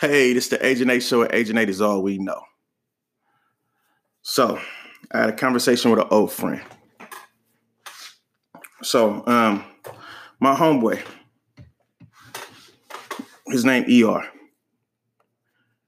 Hey, 0.00 0.32
this 0.32 0.44
is 0.44 0.50
the 0.50 0.66
Agent 0.66 0.90
8 0.90 1.00
show. 1.00 1.28
Agent 1.32 1.56
8 1.56 1.68
is 1.68 1.80
all 1.80 2.02
we 2.02 2.18
know. 2.18 2.42
So, 4.22 4.58
I 5.12 5.18
had 5.20 5.28
a 5.28 5.32
conversation 5.32 5.92
with 5.92 6.00
an 6.00 6.08
old 6.10 6.32
friend. 6.32 6.62
So, 8.82 9.24
um, 9.26 9.64
my 10.40 10.56
homeboy, 10.56 11.00
his 13.46 13.64
name 13.64 13.84
ER. 13.84 14.28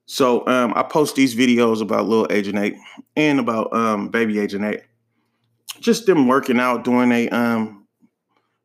So, 0.06 0.46
um, 0.46 0.72
I 0.76 0.84
post 0.84 1.16
these 1.16 1.34
videos 1.34 1.82
about 1.82 2.06
little 2.06 2.28
Agent 2.30 2.58
8 2.58 2.76
and 3.16 3.40
about 3.40 3.74
um, 3.74 4.08
baby 4.08 4.38
Agent 4.38 4.64
8. 4.64 4.82
Just 5.80 6.06
them 6.06 6.28
working 6.28 6.60
out, 6.60 6.84
doing 6.84 7.10
a 7.10 7.28
um, 7.30 7.88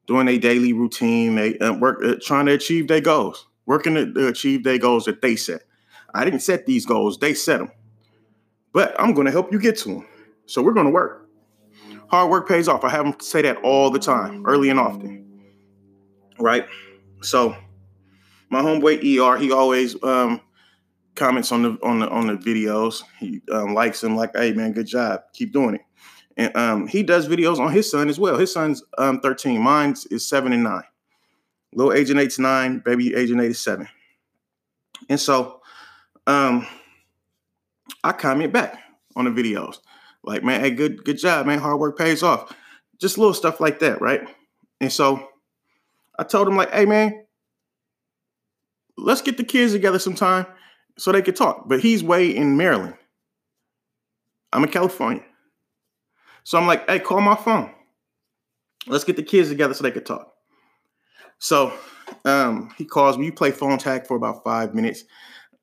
doing 0.06 0.28
a 0.28 0.38
daily 0.38 0.72
routine, 0.72 1.36
they 1.36 1.58
uh, 1.58 1.74
work 1.74 2.00
uh, 2.04 2.16
trying 2.22 2.46
to 2.46 2.54
achieve 2.54 2.88
their 2.88 3.02
goals 3.02 3.48
working 3.72 3.96
to 3.96 4.28
achieve 4.28 4.66
their 4.66 4.78
goals 4.78 5.06
that 5.06 5.22
they 5.22 5.38
set. 5.38 5.62
I 6.14 6.26
didn't 6.26 6.42
set 6.42 6.66
these 6.66 6.86
goals, 6.86 7.20
they 7.20 7.34
set 7.34 7.60
them. 7.60 7.72
But 8.74 8.94
I'm 9.00 9.14
going 9.14 9.28
to 9.28 9.32
help 9.32 9.54
you 9.54 9.60
get 9.60 9.78
to 9.80 9.88
them. 9.88 10.08
So 10.46 10.62
we're 10.62 10.74
going 10.74 10.88
to 10.88 10.92
work. 10.92 11.30
Hard 12.10 12.30
work 12.30 12.50
pays 12.50 12.68
off. 12.68 12.84
I 12.84 12.90
have 12.90 13.06
them 13.06 13.16
say 13.22 13.42
that 13.44 13.56
all 13.64 13.90
the 13.90 14.00
time, 14.00 14.46
early 14.46 14.70
and 14.70 14.78
often. 14.78 15.42
Right? 16.38 16.68
So 17.22 17.56
my 18.50 18.62
homeboy 18.62 18.98
ER, 18.98 19.38
he 19.38 19.54
always 19.54 19.96
um, 20.04 20.42
comments 21.16 21.54
on 21.54 21.62
the 21.62 21.78
on 21.82 22.00
the 22.00 22.10
on 22.10 22.28
the 22.28 22.34
videos. 22.34 23.04
He 23.20 23.42
um, 23.54 23.74
likes 23.74 24.02
them 24.02 24.18
like, 24.18 24.32
hey 24.36 24.52
man, 24.52 24.74
good 24.74 24.88
job. 24.88 25.22
Keep 25.32 25.54
doing 25.54 25.76
it. 25.76 25.82
And 26.36 26.58
um, 26.58 26.88
he 26.88 27.04
does 27.04 27.30
videos 27.30 27.58
on 27.58 27.72
his 27.72 27.90
son 27.90 28.10
as 28.10 28.20
well. 28.20 28.38
His 28.38 28.52
son's 28.52 28.84
um, 28.98 29.22
13. 29.22 29.62
Mine 29.62 29.96
is 30.10 30.28
seven 30.28 30.52
and 30.52 30.64
nine. 30.66 30.84
Little 31.74 31.94
Agent 31.94 32.20
Eight's 32.20 32.40
nine, 32.40 32.80
baby 32.80 33.14
Agent 33.16 33.42
Eight 33.42 33.52
is. 33.52 33.68
And 35.10 35.20
so 35.20 35.62
um 36.28 36.68
I 38.04 38.12
comment 38.14 38.54
back 38.54 38.80
on 39.16 39.26
the 39.26 39.32
videos. 39.32 39.78
Like, 40.24 40.44
man, 40.44 40.62
hey, 40.62 40.72
good, 40.72 41.04
good 41.04 41.18
job, 41.18 41.46
man. 41.48 41.60
Hard 41.60 41.80
work 41.80 41.98
pays 41.98 42.24
off. 42.24 42.54
Just 43.00 43.18
little 43.18 43.34
stuff 43.34 43.60
like 43.60 43.80
that, 43.80 44.02
right? 44.02 44.22
And 44.80 44.92
so 44.92 45.28
I 46.18 46.24
told 46.24 46.48
him, 46.48 46.56
like, 46.56 46.72
hey 46.72 46.86
man, 46.86 47.26
let's 48.98 49.22
get 49.22 49.38
the 49.38 49.44
kids 49.44 49.74
together 49.74 50.00
sometime 50.00 50.46
so 50.98 51.12
they 51.12 51.22
could 51.22 51.36
talk. 51.36 51.68
But 51.68 51.80
he's 51.80 52.04
way 52.04 52.36
in 52.36 52.58
Maryland. 52.58 52.96
I'm 54.54 54.64
in 54.64 54.70
California. 54.70 55.24
So 56.44 56.58
I'm 56.58 56.68
like, 56.68 56.90
hey, 56.90 57.00
call 57.00 57.22
my 57.22 57.36
phone. 57.36 57.72
Let's 58.88 59.04
get 59.04 59.16
the 59.16 59.24
kids 59.24 59.50
together 59.50 59.74
so 59.74 59.84
they 59.84 59.92
could 59.92 60.06
talk. 60.06 60.31
So 61.42 61.74
um, 62.24 62.72
he 62.78 62.86
calls 62.86 63.18
me. 63.18 63.26
You 63.26 63.34
play 63.34 63.50
phone 63.50 63.80
tag 63.80 64.06
for 64.06 64.16
about 64.16 64.44
five 64.44 64.76
minutes. 64.76 65.06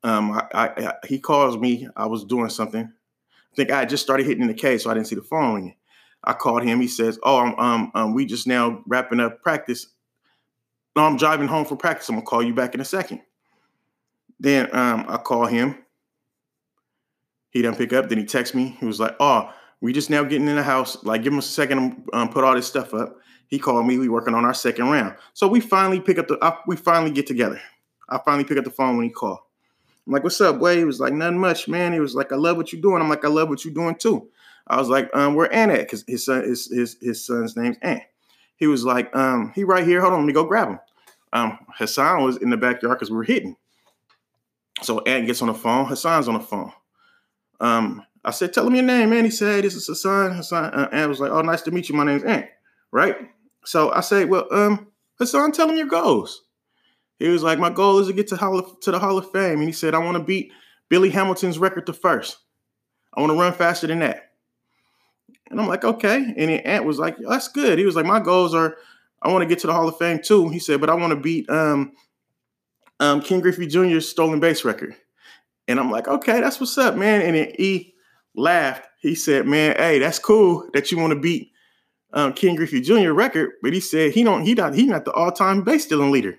Um, 0.03 0.33
I, 0.33 0.47
I, 0.53 0.87
I, 0.89 0.95
he 1.07 1.21
calls 1.21 1.57
me. 1.57 1.89
I 1.97 2.07
was 2.07 2.25
doing 2.25 2.51
something. 2.51 2.83
I 2.83 3.55
think 3.55 3.71
I 3.71 3.85
just 3.85 4.03
started 4.03 4.27
hitting 4.27 4.47
the 4.47 4.55
K, 4.55 4.77
so 4.79 4.91
I 4.91 4.95
didn't 4.95 5.07
see 5.07 5.15
the 5.15 5.23
phone 5.23 5.55
ringing. 5.55 5.77
I 6.25 6.33
called 6.33 6.65
him. 6.65 6.81
He 6.81 6.89
says, 6.89 7.21
"Oh, 7.23 7.39
I'm, 7.39 7.55
um, 7.61 7.93
um, 7.95 8.13
we 8.13 8.27
just 8.27 8.49
now 8.49 8.83
wrapping 8.89 9.21
up 9.21 9.41
practice. 9.41 9.87
No, 10.97 11.05
I'm 11.05 11.17
driving 11.17 11.47
home 11.47 11.65
from 11.65 11.79
practice. 11.79 12.09
I'm 12.09 12.17
gonna 12.17 12.27
call 12.27 12.43
you 12.43 12.55
back 12.55 12.75
in 12.75 12.81
a 12.81 12.85
second. 12.85 13.21
Then 14.41 14.69
um, 14.75 15.07
I 15.09 15.17
call 15.19 15.47
him. 15.47 15.79
He 17.51 17.63
didn't 17.63 17.79
pick 17.79 17.93
up. 17.93 18.09
Then 18.09 18.19
he 18.19 18.25
texts 18.25 18.55
me. 18.55 18.77
He 18.81 18.85
was 18.85 18.99
like, 18.99 19.15
"Oh, 19.21 19.49
we 19.81 19.93
just 19.93 20.11
now 20.11 20.25
getting 20.25 20.49
in 20.49 20.57
the 20.57 20.63
house. 20.65 21.05
Like, 21.05 21.23
give 21.23 21.33
him 21.33 21.39
a 21.39 21.43
second. 21.43 22.09
Um, 22.13 22.31
put 22.31 22.43
all 22.43 22.57
this 22.57 22.67
stuff 22.67 22.95
up." 22.95 23.17
He 23.49 23.59
called 23.59 23.87
me. 23.87 23.99
We 23.99 24.09
working 24.09 24.35
on 24.35 24.45
our 24.45 24.55
second 24.55 24.89
round. 24.91 25.17
So 25.35 25.49
we 25.49 25.61
finally 25.61 26.01
pick 26.01 26.19
up 26.19 26.29
the. 26.29 26.39
I, 26.43 26.57
we 26.67 26.77
finally 26.77 27.11
get 27.11 27.27
together. 27.27 27.61
I 28.09 28.19
finally 28.25 28.45
pick 28.45 28.59
up 28.59 28.65
the 28.65 28.71
phone 28.71 28.97
when 28.97 29.07
he 29.07 29.11
called. 29.11 29.39
I'm 30.07 30.13
like, 30.13 30.23
"What's 30.23 30.41
up, 30.41 30.59
boy?" 30.59 30.77
He 30.77 30.85
was 30.85 31.01
like, 31.01 31.13
"Nothing 31.13 31.39
much, 31.39 31.69
man." 31.69 31.93
He 31.93 32.01
was 32.01 32.15
like, 32.15 32.33
"I 32.33 32.37
love 32.37 32.57
what 32.57 32.73
you're 32.73 32.83
doing." 32.83 33.03
I'm 33.03 33.09
like, 33.09 33.25
"I 33.25 33.29
love 33.29 33.49
what 33.49 33.65
you're 33.65 33.75
doing 33.75 33.95
too." 33.95 34.29
I 34.67 34.77
was 34.77 34.89
like, 34.89 35.15
um, 35.15 35.35
"Where 35.35 35.53
Ant 35.53 35.73
at?" 35.73 35.81
Because 35.81 36.05
his 36.07 36.25
son, 36.27 36.45
his, 36.45 36.67
his 36.67 36.97
his 37.01 37.25
son's 37.25 37.57
name's 37.57 37.79
Ant. 37.83 38.03
He 38.57 38.67
was 38.67 38.85
like, 38.85 39.15
um, 39.17 39.53
"He 39.55 39.65
right 39.65 39.85
here. 39.85 40.01
Hold 40.01 40.13
on, 40.13 40.21
let 40.21 40.27
me 40.27 40.33
go 40.33 40.45
grab 40.45 40.69
him." 40.69 40.81
Um, 41.33 41.59
Hassan 41.77 42.25
was 42.25 42.37
in 42.39 42.51
the 42.51 42.57
backyard 42.57 42.99
because 42.99 43.11
we 43.11 43.17
were 43.17 43.25
hitting. 43.25 43.57
So 44.83 45.01
Ant 45.01 45.27
gets 45.27 45.43
on 45.43 45.49
the 45.49 45.55
phone. 45.55 45.87
Hassan's 45.87 46.29
on 46.29 46.35
the 46.35 46.41
phone. 46.41 46.73
Um, 47.61 48.05
I 48.25 48.31
said, 48.31 48.53
"Tell 48.53 48.67
him 48.67 48.75
your 48.75 48.85
name, 48.85 49.11
man." 49.11 49.25
He 49.25 49.31
said, 49.31 49.65
"This 49.65 49.75
is 49.75 49.87
Hassan." 49.87 50.33
Hassan. 50.33 50.73
Uh, 50.73 50.89
Ant 50.93 51.09
was 51.09 51.21
like, 51.21 51.31
"Oh, 51.31 51.41
nice 51.43 51.63
to 51.63 51.71
meet 51.71 51.89
you. 51.89 51.95
My 51.95 52.05
name's 52.05 52.25
Ant." 52.25 52.47
Right. 52.91 53.17
So 53.65 53.91
I 53.93 54.01
say, 54.01 54.25
well, 54.25 54.47
um, 54.51 54.89
Hassan, 55.19 55.53
tell 55.53 55.69
him 55.69 55.77
your 55.77 55.87
goals. 55.87 56.43
He 57.19 57.29
was 57.29 57.43
like, 57.43 57.59
my 57.59 57.71
goal 57.71 57.99
is 57.99 58.07
to 58.07 58.13
get 58.13 58.29
to 58.29 58.37
Hall 58.37 58.59
of, 58.59 58.81
to 58.81 58.91
the 58.93 58.99
Hall 58.99 59.19
of 59.19 59.31
Fame, 59.33 59.59
and 59.59 59.65
he 59.69 59.73
said, 59.73 59.95
I 59.95 59.99
want 59.99 60.17
to 60.17 60.23
beat 60.23 60.53
Billy 60.89 61.11
Hamilton's 61.11 61.59
record 61.59 61.87
to 61.87 61.93
first. 61.93 62.39
I 63.15 63.21
want 63.21 63.33
to 63.33 63.39
run 63.39 63.53
faster 63.53 63.87
than 63.87 63.99
that. 64.01 64.33
And 65.51 65.61
I'm 65.61 65.67
like, 65.67 65.85
okay. 65.85 66.17
And 66.37 66.51
the 66.51 66.67
Ant 66.67 66.85
was 66.85 66.99
like, 66.99 67.17
that's 67.19 67.49
good. 67.49 67.79
He 67.79 67.85
was 67.85 67.97
like, 67.97 68.05
my 68.07 68.21
goals 68.21 68.55
are, 68.55 68.77
I 69.23 69.33
want 69.33 69.43
to 69.43 69.49
get 69.49 69.59
to 69.61 69.67
the 69.67 69.73
Hall 69.73 69.89
of 69.89 69.97
Fame 69.97 70.21
too. 70.23 70.49
He 70.49 70.59
said, 70.59 70.81
but 70.81 70.91
I 70.91 70.95
want 70.95 71.11
to 71.11 71.17
beat 71.17 71.49
um, 71.51 71.93
um, 73.01 73.23
Ken 73.23 73.41
Griffey 73.41 73.67
Jr.'s 73.67 74.09
stolen 74.09 74.41
base 74.41 74.65
record. 74.65 74.95
And 75.67 75.81
I'm 75.81 75.91
like, 75.91 76.07
okay, 76.07 76.41
that's 76.41 76.61
what's 76.61 76.79
up, 76.79 76.97
man. 76.97 77.23
And 77.23 77.35
then 77.35 77.53
he 77.57 77.95
laughed. 78.35 78.87
He 79.01 79.15
said, 79.15 79.47
man, 79.47 79.77
hey, 79.77 79.99
that's 79.99 80.19
cool 80.19 80.69
that 80.75 80.91
you 80.91 80.99
want 80.99 81.13
to 81.13 81.19
beat 81.19 81.53
um, 82.13 82.33
Ken 82.33 82.55
Griffey 82.55 82.81
Jr. 82.81 83.13
record, 83.13 83.53
but 83.63 83.73
he 83.73 83.81
said 83.81 84.13
he 84.13 84.23
don't 84.23 84.45
he 84.45 84.55
not 84.55 84.75
he 84.75 84.87
not 84.87 85.05
the 85.05 85.13
all 85.13 85.33
time 85.33 85.63
base 85.63 85.85
stealing 85.85 86.11
leader. 86.11 86.39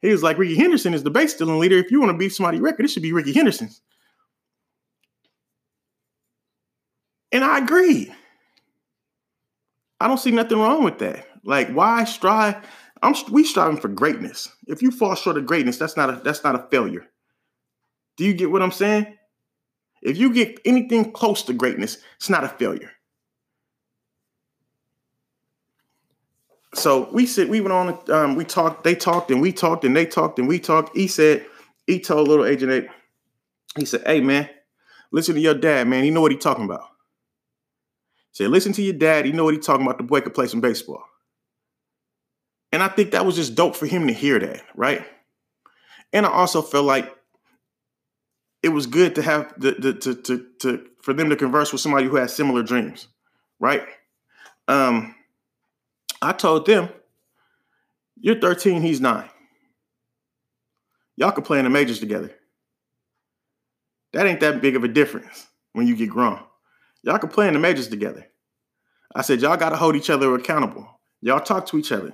He 0.00 0.10
was 0.10 0.22
like 0.22 0.38
Rickey 0.38 0.56
Henderson 0.56 0.94
is 0.94 1.02
the 1.02 1.10
base 1.10 1.34
stealing 1.34 1.58
leader. 1.58 1.76
If 1.76 1.90
you 1.90 2.00
want 2.00 2.10
to 2.12 2.18
beat 2.18 2.32
somebody 2.32 2.60
record, 2.60 2.84
it 2.84 2.88
should 2.88 3.02
be 3.02 3.12
Rickey 3.12 3.32
Henderson's. 3.32 3.80
And 7.30 7.44
I 7.44 7.58
agree. 7.58 8.12
I 10.00 10.08
don't 10.08 10.18
see 10.18 10.32
nothing 10.32 10.58
wrong 10.58 10.82
with 10.84 10.98
that. 10.98 11.26
Like, 11.44 11.70
why 11.70 12.04
strive? 12.04 12.56
I'm 13.02 13.14
we 13.30 13.44
striving 13.44 13.80
for 13.80 13.88
greatness. 13.88 14.48
If 14.66 14.82
you 14.82 14.90
fall 14.90 15.14
short 15.14 15.36
of 15.36 15.46
greatness, 15.46 15.78
that's 15.78 15.96
not 15.96 16.10
a 16.10 16.20
that's 16.24 16.44
not 16.44 16.54
a 16.54 16.66
failure. 16.70 17.06
Do 18.16 18.24
you 18.24 18.34
get 18.34 18.50
what 18.50 18.62
I'm 18.62 18.72
saying? 18.72 19.16
If 20.02 20.16
you 20.18 20.32
get 20.32 20.60
anything 20.64 21.12
close 21.12 21.42
to 21.44 21.52
greatness, 21.52 21.98
it's 22.16 22.28
not 22.28 22.44
a 22.44 22.48
failure. 22.48 22.90
So 26.74 27.08
we 27.12 27.26
said 27.26 27.48
we 27.48 27.60
went 27.60 27.72
on. 27.72 28.10
Um, 28.10 28.34
we 28.34 28.44
talked. 28.44 28.84
They 28.84 28.94
talked, 28.94 29.30
and 29.30 29.40
we 29.40 29.52
talked, 29.52 29.84
and 29.84 29.94
they 29.94 30.06
talked, 30.06 30.38
and 30.38 30.48
we 30.48 30.58
talked. 30.58 30.96
He 30.96 31.06
said 31.06 31.44
he 31.86 32.00
told 32.00 32.28
little 32.28 32.46
agent 32.46 32.72
eight. 32.72 32.86
He 33.76 33.84
said, 33.84 34.02
"Hey 34.06 34.20
man, 34.20 34.48
listen 35.10 35.34
to 35.34 35.40
your 35.40 35.54
dad, 35.54 35.86
man. 35.88 36.04
He 36.04 36.10
know 36.10 36.22
what 36.22 36.32
he 36.32 36.38
talking 36.38 36.64
about." 36.64 36.84
He 38.32 38.44
said, 38.44 38.50
"Listen 38.50 38.72
to 38.72 38.82
your 38.82 38.94
dad. 38.94 39.26
He 39.26 39.32
know 39.32 39.44
what 39.44 39.54
he 39.54 39.60
talking 39.60 39.84
about. 39.84 39.98
The 39.98 40.04
boy 40.04 40.22
could 40.22 40.34
play 40.34 40.46
some 40.46 40.60
baseball." 40.60 41.04
And 42.72 42.82
I 42.82 42.88
think 42.88 43.10
that 43.10 43.26
was 43.26 43.36
just 43.36 43.54
dope 43.54 43.76
for 43.76 43.86
him 43.86 44.06
to 44.06 44.14
hear 44.14 44.38
that, 44.38 44.62
right? 44.74 45.04
And 46.14 46.24
I 46.24 46.30
also 46.30 46.62
felt 46.62 46.86
like 46.86 47.14
it 48.62 48.70
was 48.70 48.86
good 48.86 49.14
to 49.16 49.22
have 49.22 49.52
the, 49.58 49.72
the 49.72 49.92
to, 49.92 50.14
to 50.14 50.46
to 50.60 50.86
for 51.02 51.12
them 51.12 51.28
to 51.28 51.36
converse 51.36 51.70
with 51.70 51.82
somebody 51.82 52.06
who 52.06 52.16
has 52.16 52.34
similar 52.34 52.62
dreams, 52.62 53.08
right? 53.60 53.82
Um, 54.68 55.14
I 56.22 56.32
told 56.32 56.66
them, 56.66 56.88
you're 58.20 58.38
13, 58.38 58.80
he's 58.80 59.00
nine. 59.00 59.28
Y'all 61.16 61.32
can 61.32 61.42
play 61.42 61.58
in 61.58 61.64
the 61.64 61.70
majors 61.70 61.98
together. 61.98 62.30
That 64.12 64.26
ain't 64.26 64.40
that 64.40 64.62
big 64.62 64.76
of 64.76 64.84
a 64.84 64.88
difference 64.88 65.48
when 65.72 65.88
you 65.88 65.96
get 65.96 66.10
grown. 66.10 66.38
Y'all 67.02 67.18
can 67.18 67.28
play 67.28 67.48
in 67.48 67.54
the 67.54 67.60
majors 67.60 67.88
together. 67.88 68.26
I 69.14 69.22
said, 69.22 69.42
y'all 69.42 69.56
got 69.56 69.70
to 69.70 69.76
hold 69.76 69.96
each 69.96 70.10
other 70.10 70.32
accountable. 70.34 71.00
Y'all 71.20 71.40
talk 71.40 71.66
to 71.66 71.78
each 71.78 71.90
other. 71.90 72.12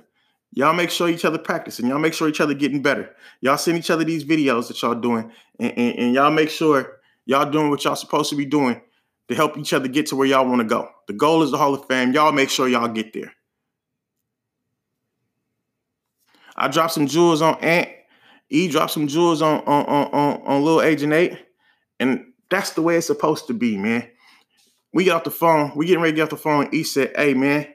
Y'all 0.51 0.73
make 0.73 0.89
sure 0.89 1.07
each 1.07 1.25
other 1.25 1.37
practicing. 1.37 1.85
Y'all 1.85 1.99
make 1.99 2.15
sure 2.15 2.27
each 2.27 2.41
other 2.41 2.55
getting 2.55 2.81
better. 2.81 3.15
Y'all 3.41 3.57
send 3.57 3.77
each 3.77 3.91
other 3.91 4.03
these 4.03 4.25
videos 4.25 4.67
that 4.67 4.81
y'all 4.81 4.95
doing, 4.95 5.31
and, 5.59 5.77
and, 5.77 5.99
and 5.99 6.13
y'all 6.15 6.31
make 6.31 6.49
sure 6.49 6.99
y'all 7.25 7.49
doing 7.49 7.69
what 7.69 7.83
y'all 7.83 7.95
supposed 7.95 8.31
to 8.31 8.35
be 8.35 8.45
doing 8.45 8.81
to 9.27 9.35
help 9.35 9.57
each 9.57 9.73
other 9.73 9.87
get 9.87 10.07
to 10.07 10.15
where 10.15 10.27
y'all 10.27 10.47
want 10.47 10.61
to 10.61 10.67
go. 10.67 10.89
The 11.07 11.13
goal 11.13 11.43
is 11.43 11.51
the 11.51 11.57
Hall 11.57 11.75
of 11.75 11.85
Fame. 11.85 12.13
Y'all 12.13 12.31
make 12.31 12.49
sure 12.49 12.67
y'all 12.67 12.87
get 12.87 13.13
there. 13.13 13.31
I 16.59 16.67
dropped 16.67 16.91
some 16.91 17.07
jewels 17.07 17.41
on 17.41 17.57
Ant. 17.63 17.89
E 18.49 18.67
dropped 18.67 18.91
some 18.91 19.07
jewels 19.07 19.41
on 19.41 19.59
on 19.61 19.85
on 19.85 20.07
on, 20.07 20.41
on 20.41 20.63
little 20.63 20.81
Agent 20.81 21.13
Eight, 21.13 21.37
and 21.99 22.25
that's 22.49 22.71
the 22.71 22.81
way 22.81 22.97
it's 22.97 23.07
supposed 23.07 23.47
to 23.47 23.53
be, 23.53 23.77
man. 23.77 24.07
We 24.91 25.03
get 25.03 25.13
off 25.13 25.23
the 25.23 25.31
phone. 25.31 25.71
We 25.75 25.85
getting 25.85 26.01
ready 26.01 26.13
to 26.13 26.15
get 26.17 26.23
off 26.23 26.29
the 26.29 26.37
phone. 26.37 26.67
E 26.73 26.83
said, 26.83 27.13
"Hey, 27.15 27.33
man." 27.33 27.67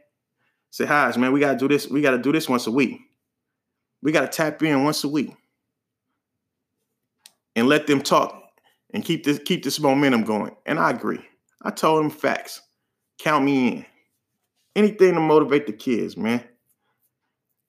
Say, 0.70 0.84
"Hi, 0.84 1.16
man. 1.16 1.32
We 1.32 1.40
gotta 1.40 1.56
do 1.56 1.68
this. 1.68 1.88
We 1.88 2.02
gotta 2.02 2.18
do 2.18 2.32
this 2.32 2.48
once 2.48 2.66
a 2.66 2.72
week. 2.72 3.00
We 4.02 4.12
gotta 4.12 4.28
tap 4.28 4.62
in 4.62 4.84
once 4.84 5.04
a 5.04 5.08
week 5.08 5.30
and 7.56 7.68
let 7.68 7.86
them 7.86 8.02
talk 8.02 8.42
and 8.92 9.04
keep 9.04 9.24
this 9.24 9.38
keep 9.38 9.62
this 9.62 9.78
momentum 9.78 10.24
going." 10.24 10.56
And 10.66 10.78
I 10.78 10.90
agree. 10.90 11.24
I 11.62 11.70
told 11.70 12.04
him 12.04 12.10
facts. 12.10 12.60
Count 13.18 13.44
me 13.44 13.68
in. 13.68 13.86
Anything 14.74 15.14
to 15.14 15.20
motivate 15.20 15.66
the 15.66 15.72
kids, 15.72 16.16
man 16.16 16.44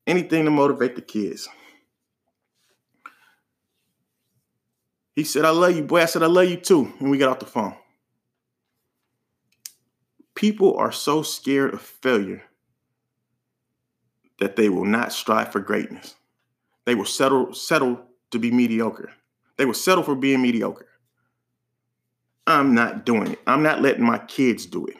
anything 0.07 0.45
to 0.45 0.51
motivate 0.51 0.95
the 0.95 1.01
kids. 1.01 1.47
He 5.15 5.23
said, 5.23 5.45
I 5.45 5.51
love 5.51 5.75
you, 5.75 5.83
boy. 5.83 6.01
I 6.01 6.05
said, 6.05 6.23
I 6.23 6.27
love 6.27 6.49
you 6.49 6.57
too. 6.57 6.93
And 6.99 7.09
we 7.09 7.17
got 7.17 7.29
off 7.29 7.39
the 7.39 7.45
phone. 7.45 7.75
People 10.35 10.75
are 10.77 10.91
so 10.91 11.23
scared 11.23 11.73
of 11.73 11.81
failure 11.81 12.43
that 14.39 14.57
they 14.57 14.67
will 14.67 14.83
not 14.83 15.13
strive 15.13 15.51
for 15.51 15.61
greatness. 15.61 16.15
They 16.85 16.93
will 16.93 17.05
settle 17.05 17.53
settle 17.53 18.05
to 18.31 18.39
be 18.39 18.51
mediocre. 18.51 19.11
They 19.57 19.65
will 19.65 19.73
settle 19.73 20.03
for 20.03 20.15
being 20.15 20.41
mediocre. 20.41 20.87
I'm 22.45 22.75
not 22.75 23.05
doing 23.05 23.31
it. 23.31 23.39
I'm 23.47 23.63
not 23.63 23.81
letting 23.81 24.03
my 24.03 24.19
kids 24.19 24.65
do 24.65 24.85
it. 24.85 24.97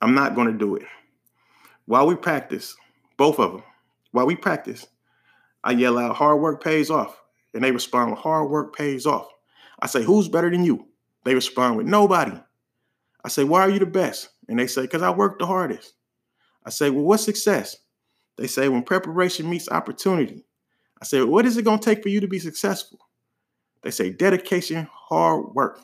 I'm 0.00 0.14
not 0.14 0.34
going 0.34 0.48
to 0.48 0.58
do 0.58 0.76
it. 0.76 0.84
While 1.86 2.06
we 2.06 2.14
practice, 2.16 2.76
both 3.16 3.38
of 3.38 3.52
them, 3.52 3.62
while 4.12 4.26
we 4.26 4.36
practice, 4.36 4.86
I 5.62 5.72
yell 5.72 5.98
out, 5.98 6.16
hard 6.16 6.40
work 6.40 6.62
pays 6.62 6.90
off. 6.90 7.20
And 7.52 7.62
they 7.62 7.72
respond 7.72 8.10
with, 8.10 8.20
hard 8.20 8.50
work 8.50 8.74
pays 8.74 9.06
off. 9.06 9.28
I 9.80 9.86
say, 9.86 10.02
who's 10.02 10.28
better 10.28 10.50
than 10.50 10.64
you? 10.64 10.86
They 11.24 11.34
respond 11.34 11.76
with, 11.76 11.86
nobody. 11.86 12.38
I 13.24 13.28
say, 13.28 13.44
why 13.44 13.60
are 13.60 13.70
you 13.70 13.78
the 13.78 13.86
best? 13.86 14.30
And 14.48 14.58
they 14.58 14.66
say, 14.66 14.82
because 14.82 15.02
I 15.02 15.10
work 15.10 15.38
the 15.38 15.46
hardest. 15.46 15.94
I 16.64 16.70
say, 16.70 16.90
well, 16.90 17.04
what's 17.04 17.24
success? 17.24 17.76
They 18.36 18.46
say, 18.46 18.68
when 18.68 18.82
preparation 18.82 19.48
meets 19.48 19.68
opportunity. 19.68 20.44
I 21.00 21.04
say, 21.04 21.22
what 21.22 21.46
is 21.46 21.56
it 21.56 21.64
going 21.64 21.78
to 21.78 21.84
take 21.84 22.02
for 22.02 22.08
you 22.08 22.20
to 22.20 22.28
be 22.28 22.38
successful? 22.38 22.98
They 23.82 23.90
say, 23.90 24.10
dedication, 24.10 24.88
hard 24.90 25.54
work. 25.54 25.80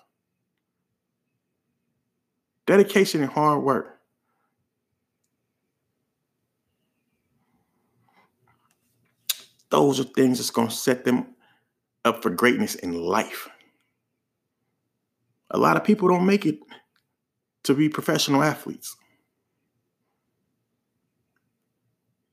Dedication 2.67 3.23
and 3.23 3.31
hard 3.31 3.63
work. 3.63 4.00
Those 9.71 10.01
are 10.01 10.05
things 10.05 10.39
that's 10.39 10.51
going 10.51 10.69
to 10.69 10.75
set 10.75 11.05
them 11.05 11.27
up 12.05 12.23
for 12.23 12.31
greatness 12.31 12.75
in 12.75 12.93
life. 12.93 13.49
A 15.51 15.59
lot 15.59 15.77
of 15.77 15.85
people 15.85 16.09
don't 16.09 16.27
make 16.27 16.47
it 16.47 16.59
to 17.65 17.75
be 17.75 17.89
professional 17.89 18.43
athletes. 18.43 18.97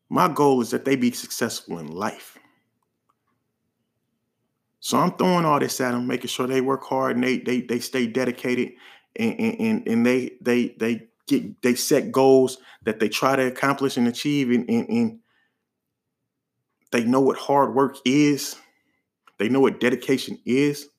My 0.10 0.28
goal 0.28 0.62
is 0.62 0.72
that 0.72 0.86
they 0.86 0.96
be 0.96 1.12
successful 1.12 1.80
in 1.80 1.88
life. 1.88 2.38
So 4.80 4.98
I'm 4.98 5.12
throwing 5.18 5.44
all 5.44 5.60
this 5.60 5.82
at 5.82 5.92
them, 5.92 6.08
making 6.08 6.30
sure 6.30 6.48
they 6.48 6.62
work 6.62 6.86
hard 6.86 7.16
and 7.16 7.24
they 7.24 7.40
they 7.40 7.62
they 7.62 7.80
stay 7.80 8.08
dedicated 8.08 8.72
and 9.18 9.38
and, 9.40 9.88
and 9.88 10.06
they 10.06 10.32
they 10.40 10.70
they 10.80 11.08
get 11.28 11.62
they 11.62 11.76
set 11.76 12.12
goals 12.12 12.58
that 12.84 13.00
they 13.00 13.10
try 13.10 13.36
to 13.36 13.48
accomplish 13.48 13.98
and 13.98 14.08
achieve 14.08 14.50
and, 14.50 14.70
and, 14.70 14.88
and 14.88 15.20
they 16.92 17.04
know 17.04 17.22
what 17.22 17.38
hard 17.38 17.74
work 17.74 17.98
is. 18.06 18.56
They 19.38 19.50
know 19.50 19.60
what 19.60 19.80
dedication 19.80 20.40
is. 20.46 20.90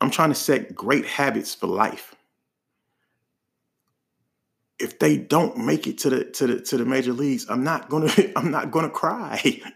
I'm 0.00 0.10
trying 0.10 0.30
to 0.30 0.34
set 0.34 0.74
great 0.74 1.04
habits 1.06 1.54
for 1.54 1.66
life. 1.66 2.14
If 4.78 4.98
they 4.98 5.18
don't 5.18 5.58
make 5.58 5.86
it 5.86 5.98
to 5.98 6.10
the 6.10 6.24
to 6.24 6.46
the 6.46 6.60
to 6.62 6.78
the 6.78 6.86
major 6.86 7.12
leagues, 7.12 7.46
I'm 7.50 7.64
not 7.64 7.90
gonna 7.90 8.10
I'm 8.36 8.50
not 8.50 8.70
gonna 8.70 8.90
cry. 8.90 9.60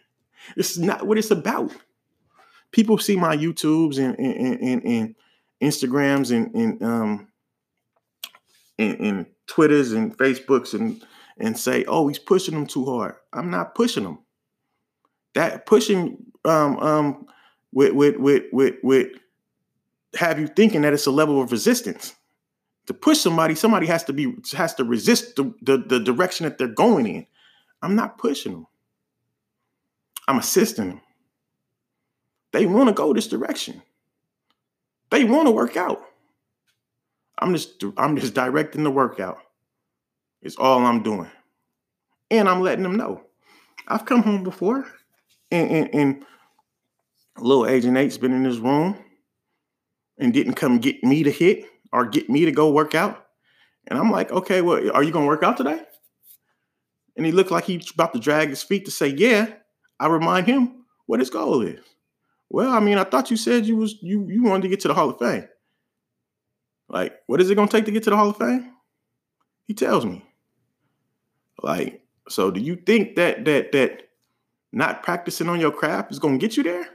It's 0.59 0.77
not 0.77 1.06
what 1.06 1.17
it's 1.17 1.31
about. 1.31 1.73
People 2.71 2.99
see 2.99 3.17
my 3.17 3.35
YouTubes 3.35 3.97
and 3.97 4.15
and, 4.19 4.61
and, 4.61 4.85
and 4.85 5.15
Instagrams 5.62 6.37
and, 6.37 6.55
and 6.55 6.83
um 6.83 7.29
and, 8.79 9.01
and 9.01 9.27
Twitters 9.47 9.93
and 9.93 10.15
Facebooks 10.19 10.75
and 10.75 11.03
and 11.39 11.59
say, 11.59 11.85
"Oh, 11.87 12.09
he's 12.09 12.19
pushing 12.19 12.55
them 12.55 12.67
too 12.67 12.85
hard." 12.85 13.17
I'm 13.33 13.51
not 13.51 13.75
pushing 13.75 14.05
them. 14.05 14.19
That 15.35 15.67
pushing 15.67 16.19
um 16.45 16.79
um 16.79 17.27
with 17.73 17.93
with 17.93 18.17
with 18.17 18.45
with 18.53 18.77
with 18.83 19.09
have 20.17 20.39
you 20.39 20.47
thinking 20.47 20.83
that 20.83 20.93
it's 20.93 21.07
a 21.07 21.11
level 21.11 21.43
of 21.43 21.53
resistance. 21.53 22.15
To 22.87 22.95
push 22.95 23.19
somebody, 23.19 23.55
somebody 23.55 23.87
has 23.87 24.05
to 24.05 24.13
be 24.13 24.35
has 24.53 24.75
to 24.75 24.85
resist 24.85 25.37
the, 25.37 25.55
the, 25.63 25.79
the 25.79 26.01
direction 26.01 26.45
that 26.45 26.59
they're 26.59 26.69
going 26.69 27.07
in. 27.07 27.27
I'm 27.83 27.97
not 27.97 28.19
pushing 28.19 28.53
them. 28.53 28.67
I'm 30.29 30.39
assisting 30.39 30.89
them. 30.89 31.01
They 32.53 32.67
want 32.67 32.89
to 32.89 32.95
go 32.95 33.13
this 33.13 33.27
direction. 33.27 33.83
They 35.11 35.25
want 35.25 35.49
to 35.49 35.53
work 35.53 35.77
out. 35.77 36.03
I'm 37.39 37.55
just 37.55 37.83
I'm 37.97 38.17
just 38.17 38.35
directing 38.35 38.85
the 38.85 38.91
workout. 38.91 39.39
It's 40.44 40.56
all 40.56 40.85
I'm 40.85 41.02
doing. 41.02 41.31
And 42.31 42.49
I'm 42.49 42.61
letting 42.61 42.85
them 42.85 42.96
know. 42.96 43.23
I've 43.88 44.05
come 44.05 44.23
home 44.23 44.44
before 44.44 44.87
and, 45.50 45.70
and, 45.70 45.94
and 45.94 46.25
little 47.38 47.67
Agent 47.67 47.96
Eight's 47.96 48.19
been 48.19 48.32
in 48.32 48.44
this 48.44 48.58
room 48.58 48.96
and 50.19 50.32
didn't 50.32 50.55
come 50.55 50.79
get 50.79 51.02
me 51.02 51.23
to 51.23 51.31
hit 51.31 51.64
or 51.93 52.06
get 52.06 52.31
me 52.31 52.44
to 52.44 52.52
go 52.52 52.70
work 52.70 52.94
out. 52.94 53.26
And 53.88 53.99
I'm 53.99 54.11
like, 54.11 54.31
okay, 54.31 54.62
well, 54.62 54.91
are 54.93 55.02
you 55.02 55.11
gonna 55.11 55.26
work 55.26 55.43
out 55.43 55.56
today? 55.56 55.81
And 57.17 57.25
he 57.25 57.32
looked 57.32 57.50
like 57.50 57.64
he's 57.64 57.91
about 57.91 58.12
to 58.12 58.20
drag 58.20 58.50
his 58.50 58.62
feet 58.62 58.85
to 58.85 58.91
say, 58.91 59.08
yeah. 59.08 59.49
I 60.00 60.08
remind 60.08 60.46
him 60.46 60.85
what 61.06 61.20
his 61.20 61.31
goal 61.31 61.62
is. 61.62 61.81
Well, 62.50 62.73
I 62.73 62.81
mean, 62.81 62.99
I 62.99 63.05
thought 63.05 63.31
you 63.31 63.37
said 63.37 63.64
you 63.64 63.76
was 63.76 63.96
you 64.02 64.29
you 64.29 64.43
wanted 64.43 64.62
to 64.62 64.69
get 64.69 64.81
to 64.81 64.88
the 64.88 64.94
Hall 64.94 65.11
of 65.11 65.19
Fame. 65.19 65.49
Like, 66.88 67.14
what 67.26 67.41
is 67.41 67.49
it 67.49 67.55
gonna 67.55 67.69
take 67.69 67.85
to 67.87 67.93
get 67.93 68.02
to 68.05 68.11
the 68.11 68.17
Hall 68.17 68.31
of 68.31 68.37
Fame? 68.37 68.73
He 69.67 69.75
tells 69.75 70.05
me. 70.05 70.25
Like, 71.65 72.03
so 72.29 72.51
do 72.51 72.61
you 72.61 72.77
think 72.77 73.17
that 73.17 73.47
that 73.47 73.73
that 73.73 74.03
not 74.71 75.03
practicing 75.03 75.49
on 75.49 75.61
your 75.61 75.73
craft 75.73 76.13
is 76.13 76.19
gonna 76.19 76.37
get 76.37 76.59
you 76.59 76.63
there? 76.63 76.87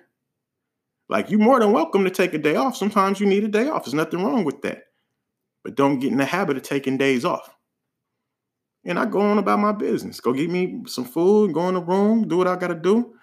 Like, 1.10 1.32
you're 1.32 1.40
more 1.40 1.60
than 1.60 1.72
welcome 1.72 2.04
to 2.04 2.12
take 2.12 2.36
a 2.36 2.38
day 2.38 2.56
off. 2.56 2.78
Sometimes 2.78 3.20
you 3.20 3.26
need 3.26 3.44
a 3.44 3.48
day 3.48 3.68
off. 3.68 3.84
There's 3.84 3.96
nothing 3.96 4.24
wrong 4.24 4.44
with 4.44 4.62
that. 4.62 4.84
But 5.64 5.74
don't 5.74 5.98
get 5.98 6.12
in 6.12 6.20
the 6.20 6.26
habit 6.26 6.56
of 6.56 6.62
taking 6.62 7.00
days 7.00 7.26
off. 7.26 7.50
And 8.86 9.00
I 9.00 9.06
go 9.06 9.22
on 9.22 9.40
about 9.40 9.58
my 9.58 9.72
business. 9.72 10.20
Go 10.20 10.34
get 10.34 10.52
me 10.52 10.84
some 10.86 11.04
food, 11.06 11.52
go 11.52 11.68
in 11.68 11.74
the 11.74 11.82
room, 11.82 12.28
do 12.28 12.38
what 12.38 12.48
I 12.48 12.56
gotta 12.56 12.76
do. 12.76 13.16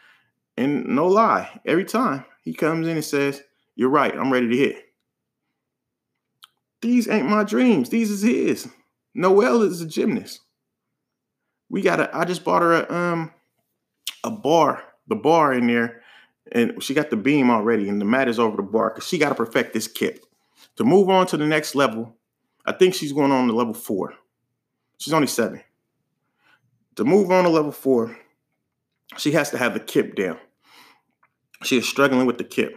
And 0.57 0.85
no 0.85 1.07
lie, 1.07 1.61
every 1.65 1.85
time 1.85 2.25
he 2.43 2.55
comes 2.55 2.89
in 2.89 2.97
and 2.97 3.05
says, 3.05 3.41
You're 3.77 3.91
right, 3.91 4.17
I'm 4.17 4.33
ready 4.33 4.49
to 4.49 4.57
hit. 4.57 4.83
These 6.81 7.09
ain't 7.09 7.31
my 7.31 7.45
dreams. 7.45 7.89
These 7.89 8.11
is 8.11 8.23
his. 8.23 8.69
Noel 9.15 9.63
is 9.63 9.81
a 9.81 9.87
gymnast 9.87 10.41
we 11.69 11.83
got 11.83 12.01
a. 12.01 12.17
I 12.17 12.25
just 12.25 12.45
bought 12.45 12.63
her 12.63 12.73
a 12.73 12.93
um 12.93 13.33
a 14.25 14.31
bar, 14.31 14.83
the 15.07 15.17
bar 15.17 15.53
in 15.53 15.67
there, 15.67 16.02
and 16.52 16.83
she 16.83 16.95
got 16.95 17.11
the 17.11 17.17
beam 17.17 17.50
already, 17.50 17.88
and 17.88 18.00
the 18.00 18.05
mat 18.05 18.29
is 18.29 18.38
over 18.38 18.57
the 18.57 18.62
bar 18.62 18.90
because 18.90 19.09
she 19.09 19.19
got 19.19 19.31
to 19.31 19.35
perfect 19.35 19.73
this 19.73 19.88
kip 19.88 20.25
to 20.76 20.85
move 20.85 21.09
on 21.09 21.26
to 21.29 21.37
the 21.37 21.47
next 21.47 21.75
level. 21.75 22.17
I 22.64 22.73
think 22.73 22.95
she's 22.95 23.12
going 23.12 23.33
on 23.33 23.47
to 23.49 23.55
level 23.55 23.75
four. 23.75 24.14
She's 24.99 25.12
only 25.12 25.29
seven. 25.29 25.62
To 26.97 27.05
move 27.05 27.31
on 27.31 27.45
to 27.45 27.50
level 27.50 27.73
four, 27.73 28.19
she 29.19 29.33
has 29.33 29.50
to 29.50 29.59
have 29.59 29.75
the 29.75 29.81
kip 29.81 30.17
down. 30.17 30.38
She 31.62 31.79
is 31.79 31.88
struggling 31.88 32.26
with 32.26 32.38
the 32.38 32.45
kip. 32.45 32.76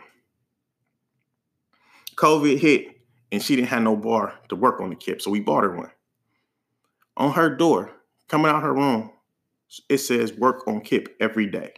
COVID 2.16 2.60
hit 2.60 3.00
and 3.32 3.42
she 3.42 3.56
didn't 3.56 3.70
have 3.70 3.84
no 3.84 3.96
bar 3.96 4.40
to 4.50 4.56
work 4.56 4.82
on 4.82 4.90
the 4.90 4.96
kip, 4.96 5.22
so 5.22 5.32
we 5.32 5.40
bought 5.40 5.64
her 5.64 5.76
one. 5.76 5.92
On 7.16 7.34
her 7.34 7.56
door, 7.56 7.92
coming 8.30 8.50
out 8.50 8.64
her 8.64 8.74
room, 8.74 9.12
it 9.90 9.98
says 9.98 10.34
work 10.34 10.68
on 10.68 10.82
Kip 10.82 11.16
every 11.20 11.48
day. 11.48 11.74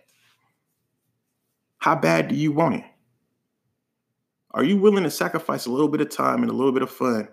How 1.77 1.95
bad 1.95 2.27
do 2.27 2.35
you 2.35 2.51
want 2.51 2.75
it? 2.75 2.83
Are 4.51 4.63
you 4.63 4.77
willing 4.77 5.03
to 5.03 5.11
sacrifice 5.11 5.65
a 5.65 5.71
little 5.71 5.87
bit 5.87 6.01
of 6.01 6.09
time 6.09 6.41
and 6.43 6.51
a 6.51 6.53
little 6.53 6.73
bit 6.73 6.83
of 6.83 6.91
fun 6.91 7.29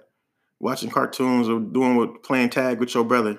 watching 0.60 0.88
cartoons 0.88 1.48
or 1.48 1.60
doing 1.60 1.96
what 1.96 2.22
playing 2.22 2.50
tag 2.50 2.78
with 2.78 2.94
your 2.94 3.04
brother 3.04 3.38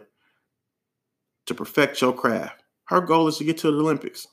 to 1.46 1.56
perfect 1.56 2.00
your 2.02 2.14
craft? 2.14 2.62
Her 2.86 3.02
goal 3.02 3.28
is 3.28 3.38
to 3.38 3.44
get 3.44 3.58
to 3.60 3.72
the 3.72 3.78
Olympics. 3.78 4.28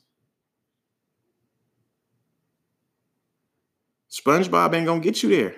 SpongeBob 4.11 4.75
ain't 4.75 4.87
gonna 4.87 5.01
get 5.01 5.23
you 5.23 5.29
there. 5.29 5.57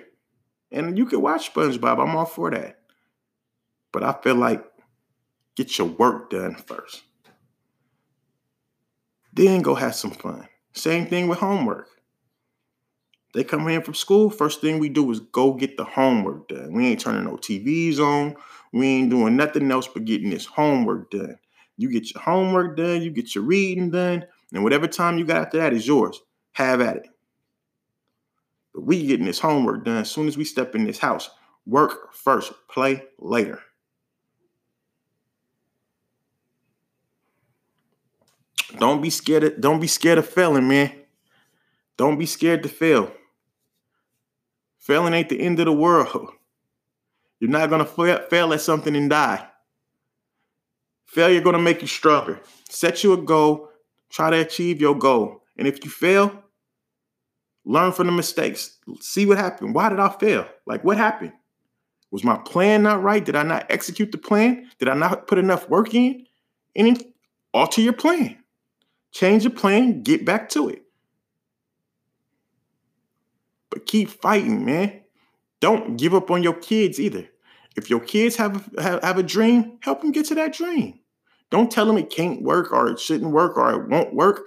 And 0.71 0.97
you 0.97 1.05
can 1.05 1.21
watch 1.21 1.53
SpongeBob. 1.53 1.99
I'm 1.99 2.15
all 2.15 2.25
for 2.25 2.51
that. 2.51 2.79
But 3.91 4.03
I 4.03 4.13
feel 4.21 4.35
like 4.35 4.63
Get 5.59 5.77
your 5.77 5.87
work 5.87 6.29
done 6.29 6.55
first. 6.55 7.03
Then 9.33 9.61
go 9.61 9.75
have 9.75 9.93
some 9.93 10.11
fun. 10.11 10.47
Same 10.71 11.05
thing 11.05 11.27
with 11.27 11.39
homework. 11.39 11.89
They 13.33 13.43
come 13.43 13.67
in 13.67 13.81
from 13.81 13.93
school, 13.93 14.29
first 14.29 14.61
thing 14.61 14.79
we 14.79 14.87
do 14.87 15.11
is 15.11 15.19
go 15.19 15.51
get 15.51 15.75
the 15.75 15.83
homework 15.83 16.47
done. 16.47 16.71
We 16.71 16.87
ain't 16.87 17.01
turning 17.01 17.25
no 17.25 17.35
TVs 17.35 17.99
on. 17.99 18.37
We 18.71 18.87
ain't 18.87 19.09
doing 19.09 19.35
nothing 19.35 19.69
else 19.69 19.85
but 19.85 20.05
getting 20.05 20.29
this 20.29 20.45
homework 20.45 21.11
done. 21.11 21.37
You 21.75 21.91
get 21.91 22.13
your 22.13 22.23
homework 22.23 22.77
done, 22.77 23.01
you 23.01 23.11
get 23.11 23.35
your 23.35 23.43
reading 23.43 23.91
done, 23.91 24.23
and 24.53 24.63
whatever 24.63 24.87
time 24.87 25.17
you 25.17 25.25
got 25.25 25.41
after 25.41 25.57
that 25.57 25.73
is 25.73 25.85
yours. 25.85 26.21
Have 26.53 26.79
at 26.79 26.95
it. 26.95 27.09
But 28.73 28.85
we 28.85 29.05
getting 29.05 29.25
this 29.25 29.39
homework 29.39 29.83
done 29.83 29.97
as 29.97 30.09
soon 30.09 30.29
as 30.29 30.37
we 30.37 30.45
step 30.45 30.73
in 30.73 30.85
this 30.85 30.99
house. 30.99 31.29
Work 31.65 32.13
first, 32.13 32.53
play 32.69 33.03
later. 33.19 33.59
Don't 38.79 39.01
be 39.01 39.09
scared 39.09 39.43
of, 39.43 39.61
don't 39.61 39.79
be 39.79 39.87
scared 39.87 40.17
of 40.17 40.27
failing, 40.27 40.67
man. 40.67 40.91
Don't 41.97 42.17
be 42.17 42.25
scared 42.25 42.63
to 42.63 42.69
fail. 42.69 43.11
Failing 44.77 45.13
ain't 45.13 45.29
the 45.29 45.39
end 45.39 45.59
of 45.59 45.65
the 45.65 45.73
world. 45.73 46.31
You're 47.39 47.51
not 47.51 47.69
gonna 47.69 47.85
fail, 47.85 48.19
fail 48.29 48.53
at 48.53 48.61
something 48.61 48.95
and 48.95 49.09
die. 49.09 49.45
Failure 51.05 51.39
is 51.39 51.43
gonna 51.43 51.59
make 51.59 51.81
you 51.81 51.87
stronger. 51.87 52.39
Set 52.69 53.03
you 53.03 53.13
a 53.13 53.17
goal, 53.17 53.69
try 54.09 54.29
to 54.29 54.37
achieve 54.37 54.79
your 54.79 54.95
goal. 54.97 55.43
And 55.57 55.67
if 55.67 55.83
you 55.83 55.91
fail, 55.91 56.43
learn 57.65 57.91
from 57.91 58.07
the 58.07 58.13
mistakes. 58.13 58.77
See 59.01 59.25
what 59.25 59.37
happened. 59.37 59.75
Why 59.75 59.89
did 59.89 59.99
I 59.99 60.09
fail? 60.09 60.47
Like 60.65 60.83
what 60.83 60.97
happened? 60.97 61.33
Was 62.11 62.23
my 62.23 62.37
plan 62.37 62.83
not 62.83 63.03
right? 63.03 63.23
Did 63.23 63.35
I 63.35 63.43
not 63.43 63.67
execute 63.69 64.11
the 64.11 64.17
plan? 64.17 64.69
Did 64.79 64.87
I 64.87 64.95
not 64.95 65.27
put 65.27 65.37
enough 65.37 65.69
work 65.69 65.93
in? 65.93 66.25
And 66.75 67.03
alter 67.53 67.81
your 67.81 67.93
plan. 67.93 68.37
Change 69.11 69.43
your 69.43 69.53
plan, 69.53 70.03
get 70.03 70.25
back 70.25 70.49
to 70.49 70.69
it. 70.69 70.83
But 73.69 73.85
keep 73.85 74.09
fighting, 74.09 74.65
man. 74.65 75.01
Don't 75.59 75.97
give 75.97 76.13
up 76.13 76.31
on 76.31 76.43
your 76.43 76.53
kids 76.53 76.99
either. 76.99 77.27
If 77.75 77.89
your 77.89 77.99
kids 77.99 78.35
have, 78.37 78.69
have, 78.77 79.03
have 79.03 79.17
a 79.17 79.23
dream, 79.23 79.77
help 79.81 80.01
them 80.01 80.11
get 80.11 80.25
to 80.27 80.35
that 80.35 80.53
dream. 80.53 80.99
Don't 81.49 81.71
tell 81.71 81.85
them 81.85 81.97
it 81.97 82.09
can't 82.09 82.41
work 82.41 82.71
or 82.71 82.89
it 82.89 82.99
shouldn't 82.99 83.31
work 83.31 83.57
or 83.57 83.73
it 83.73 83.89
won't 83.89 84.13
work. 84.13 84.43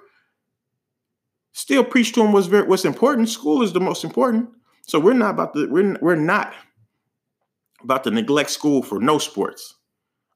Still 1.52 1.84
preach 1.84 2.12
to 2.12 2.22
them 2.22 2.32
what's 2.32 2.46
very, 2.46 2.66
what's 2.66 2.84
important. 2.84 3.28
School 3.28 3.62
is 3.62 3.72
the 3.72 3.80
most 3.80 4.04
important. 4.04 4.50
So 4.86 4.98
we're 4.98 5.12
not 5.12 5.30
about 5.30 5.54
to 5.54 5.68
we're, 5.68 5.96
we're 6.00 6.16
not 6.16 6.54
about 7.82 8.04
to 8.04 8.10
neglect 8.10 8.50
school 8.50 8.82
for 8.82 9.00
no 9.00 9.18
sports. 9.18 9.74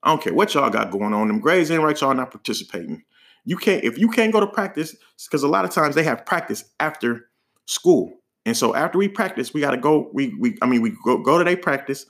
I 0.03 0.11
don't 0.11 0.23
care 0.23 0.35
what 0.35 0.55
y'all 0.55 0.71
got 0.71 0.91
going 0.91 1.15
on. 1.15 1.29
Them 1.29 1.41
grades 1.41 1.71
ain't 1.71 1.83
right. 1.83 2.01
Y'all 2.01 2.15
not 2.15 2.31
participating. 2.31 3.03
You 3.47 3.57
can't 3.57 3.83
if 3.85 3.97
you 3.97 4.09
can't 4.09 4.33
go 4.33 4.41
to 4.41 4.47
practice 4.47 4.95
because 5.25 5.43
a 5.43 5.49
lot 5.49 5.65
of 5.65 5.71
times 5.71 5.95
they 5.95 6.03
have 6.03 6.27
practice 6.27 6.65
after 6.81 7.31
school. 7.65 8.13
And 8.45 8.57
so 8.57 8.75
after 8.75 8.99
we 8.99 9.09
practice, 9.09 9.55
we 9.55 9.61
got 9.61 9.71
to 9.71 9.77
go. 9.77 10.11
We 10.13 10.35
we 10.39 10.59
I 10.61 10.67
mean 10.67 10.83
we 10.83 10.95
go 11.05 11.19
go 11.19 11.39
to 11.39 11.45
their 11.45 11.57
practice, 11.57 12.07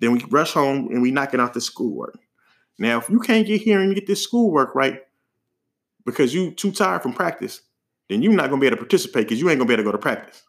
then 0.00 0.12
we 0.12 0.24
rush 0.30 0.52
home 0.52 0.88
and 0.90 1.02
we 1.02 1.10
knocking 1.10 1.40
out 1.40 1.54
the 1.54 1.60
schoolwork. 1.60 2.16
Now, 2.78 2.98
if 2.98 3.10
you 3.10 3.18
can't 3.18 3.46
get 3.46 3.60
here 3.60 3.80
and 3.80 3.94
get 3.94 4.06
this 4.06 4.22
schoolwork 4.22 4.74
right 4.74 5.00
because 6.04 6.32
you 6.32 6.52
too 6.52 6.70
tired 6.70 7.02
from 7.02 7.12
practice, 7.12 7.62
then 8.08 8.22
you're 8.22 8.32
not 8.32 8.48
gonna 8.48 8.60
be 8.60 8.66
able 8.68 8.76
to 8.76 8.82
participate 8.82 9.26
because 9.26 9.40
you 9.40 9.50
ain't 9.50 9.58
gonna 9.58 9.68
be 9.68 9.74
able 9.74 9.82
to 9.82 9.88
go 9.88 9.92
to 9.92 9.98
practice. 9.98 10.44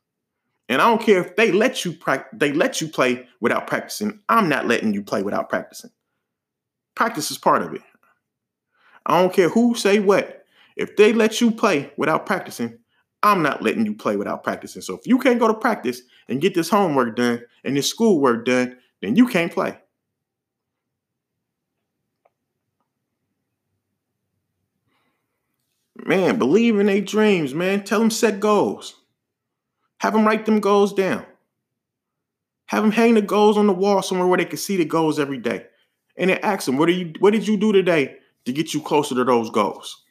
And 0.69 0.81
I 0.81 0.85
don't 0.85 1.01
care 1.01 1.21
if 1.21 1.35
they 1.35 1.51
let 1.51 1.83
you 1.83 1.93
practice, 1.93 2.37
they 2.37 2.51
let 2.51 2.79
you 2.79 2.89
play 2.89 3.27
without 3.39 3.65
practicing. 3.65 4.19
I'm 4.29 4.49
not 4.49 4.67
letting 4.67 4.93
you 4.93 5.01
play 5.01 5.23
without 5.23 5.49
practicing. 5.49 5.91
Practice 6.93 7.31
is 7.31 7.37
part 7.37 7.63
of 7.63 7.73
it. 7.73 7.81
I 9.07 9.21
don't 9.21 9.33
care 9.33 9.49
who 9.49 9.73
say 9.73 9.99
what. 9.99 10.45
If 10.75 10.95
they 10.97 11.13
let 11.13 11.41
you 11.41 11.49
play 11.49 11.91
without 11.97 12.25
practicing, 12.25 12.77
I'm 13.23 13.41
not 13.41 13.63
letting 13.63 13.85
you 13.85 13.95
play 13.95 14.17
without 14.17 14.43
practicing. 14.43 14.81
So 14.81 14.95
if 14.95 15.07
you 15.07 15.17
can't 15.17 15.39
go 15.39 15.47
to 15.47 15.53
practice 15.53 16.01
and 16.27 16.41
get 16.41 16.53
this 16.53 16.69
homework 16.69 17.15
done 17.15 17.41
and 17.63 17.75
this 17.75 17.89
schoolwork 17.89 18.45
done, 18.45 18.77
then 19.01 19.15
you 19.15 19.27
can't 19.27 19.51
play. 19.51 19.79
Man, 25.95 26.37
believe 26.37 26.79
in 26.79 26.85
their 26.85 27.01
dreams, 27.01 27.53
man. 27.53 27.83
Tell 27.83 27.99
them 27.99 28.11
set 28.11 28.39
goals. 28.39 28.95
Have 29.99 30.13
them 30.13 30.25
write 30.25 30.45
them 30.45 30.59
goals 30.59 30.93
down. 30.93 31.25
Have 32.67 32.83
them 32.83 32.91
hang 32.91 33.15
the 33.15 33.21
goals 33.21 33.57
on 33.57 33.67
the 33.67 33.73
wall 33.73 34.01
somewhere 34.01 34.27
where 34.27 34.37
they 34.37 34.45
can 34.45 34.57
see 34.57 34.77
the 34.77 34.85
goals 34.85 35.17
every 35.17 35.37
day. 35.37 35.65
And 36.17 36.29
then 36.29 36.39
ask 36.43 36.65
them, 36.65 36.77
what, 36.77 36.89
are 36.89 36.93
you, 36.93 37.13
what 37.19 37.31
did 37.31 37.47
you 37.47 37.57
do 37.57 37.71
today 37.71 38.17
to 38.47 38.53
get 38.53 38.73
you 38.73 38.81
closer 38.81 39.13
to 39.15 39.23
those 39.23 39.49
goals? 39.49 40.03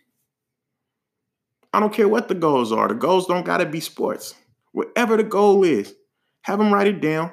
I 1.73 1.81
don't 1.81 1.93
care 1.93 2.09
what 2.09 2.29
the 2.29 2.35
goals 2.35 2.73
are. 2.73 2.89
The 2.89 2.95
goals 2.95 3.27
don't 3.27 3.45
got 3.45 3.59
to 3.59 3.67
be 3.67 3.81
sports. 3.81 4.35
Whatever 4.73 5.17
the 5.17 5.25
goal 5.25 5.65
is, 5.65 5.95
have 6.43 6.59
them 6.59 6.73
write 6.73 6.87
it 6.87 7.01
down 7.01 7.33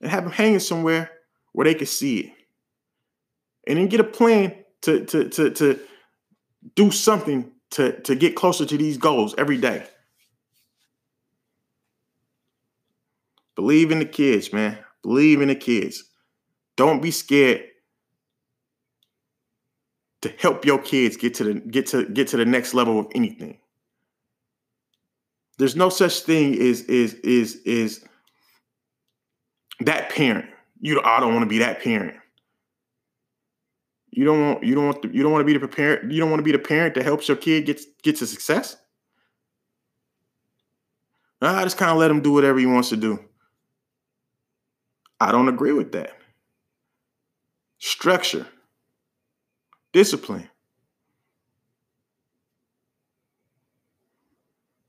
and 0.00 0.10
have 0.10 0.24
them 0.24 0.32
hanging 0.32 0.58
somewhere 0.58 1.10
where 1.52 1.64
they 1.64 1.74
can 1.74 1.86
see 1.86 2.18
it. 2.18 2.32
And 3.66 3.78
then 3.78 3.86
get 3.86 4.00
a 4.00 4.04
plan 4.04 4.54
to, 4.82 5.04
to, 5.06 5.28
to, 5.28 5.50
to 5.50 5.80
do 6.74 6.90
something 6.90 7.52
to, 7.70 8.00
to 8.02 8.14
get 8.14 8.36
closer 8.36 8.66
to 8.66 8.76
these 8.76 8.98
goals 8.98 9.34
every 9.38 9.56
day. 9.56 9.86
Believe 13.54 13.92
in 13.92 14.00
the 14.00 14.04
kids, 14.04 14.52
man. 14.52 14.78
Believe 15.02 15.40
in 15.40 15.48
the 15.48 15.54
kids. 15.54 16.04
Don't 16.76 17.02
be 17.02 17.10
scared 17.10 17.62
to 20.22 20.28
help 20.38 20.64
your 20.64 20.78
kids 20.78 21.16
get 21.16 21.34
to 21.34 21.44
the 21.44 21.54
get 21.54 21.86
to 21.88 22.06
get 22.06 22.28
to 22.28 22.36
the 22.36 22.44
next 22.44 22.74
level 22.74 22.98
of 22.98 23.06
anything. 23.14 23.58
There's 25.58 25.76
no 25.76 25.88
such 25.88 26.20
thing 26.20 26.54
as 26.54 26.82
is 26.82 27.14
is 27.14 27.56
is 27.64 28.04
that 29.80 30.10
parent. 30.10 30.46
You 30.80 31.00
I 31.04 31.20
don't 31.20 31.34
want 31.34 31.42
to 31.44 31.48
be 31.48 31.58
that 31.58 31.82
parent. 31.82 32.16
You 34.10 34.24
don't 34.24 34.40
want 34.40 34.64
you 34.64 34.74
don't 34.74 34.86
want 34.86 35.02
the, 35.02 35.08
you 35.08 35.22
don't 35.22 35.32
want 35.32 35.42
to 35.42 35.52
be 35.52 35.58
the 35.58 35.68
parent 35.68 36.10
you 36.10 36.20
don't 36.20 36.30
want 36.30 36.40
to 36.40 36.44
be 36.44 36.52
the 36.52 36.58
parent 36.58 36.94
that 36.94 37.04
helps 37.04 37.28
your 37.28 37.36
kid 37.36 37.66
get 37.66 37.80
get 38.02 38.16
to 38.16 38.26
success. 38.26 38.76
I 41.40 41.64
just 41.64 41.76
kind 41.76 41.90
of 41.90 41.98
let 41.98 42.10
him 42.10 42.20
do 42.20 42.32
whatever 42.32 42.58
he 42.58 42.66
wants 42.66 42.90
to 42.90 42.96
do. 42.96 43.18
I 45.20 45.32
don't 45.32 45.48
agree 45.48 45.72
with 45.72 45.92
that. 45.92 46.16
Structure, 47.78 48.46
discipline. 49.92 50.48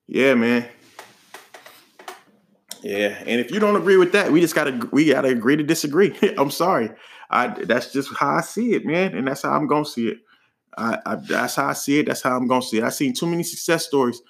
Yeah, 0.08 0.36
man. 0.36 0.70
Yeah, 2.82 3.18
and 3.26 3.40
if 3.40 3.52
you 3.52 3.60
don't 3.60 3.76
agree 3.78 3.98
with 3.98 4.12
that, 4.12 4.32
we 4.32 4.42
just 4.42 4.56
gotta 4.56 4.88
we 4.92 5.06
gotta 5.10 5.30
agree 5.30 5.56
to 5.56 5.64
disagree. 5.64 6.14
I'm 6.38 6.52
sorry. 6.52 6.90
I 7.30 7.48
that's 7.48 7.94
just 7.94 8.14
how 8.16 8.36
I 8.38 8.42
see 8.42 8.74
it, 8.74 8.86
man, 8.86 9.16
and 9.16 9.28
that's 9.28 9.44
how 9.44 9.52
I'm 9.52 9.68
gonna 9.68 9.86
see 9.86 10.10
it. 10.10 10.18
I, 10.78 11.00
I, 11.06 11.16
that's 11.16 11.56
how 11.56 11.68
I 11.68 11.74
see 11.74 12.00
it. 12.00 12.08
That's 12.08 12.22
how 12.22 12.36
I'm 12.38 12.48
gonna 12.48 12.62
see 12.62 12.80
it. 12.80 12.84
I've 12.84 12.94
seen 12.94 13.14
too 13.14 13.28
many 13.28 13.44
success 13.44 13.86
stories 13.86 14.22